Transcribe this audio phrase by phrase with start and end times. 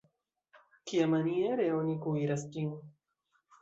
[0.93, 2.77] Kiamaniere oni kuiras ĝin?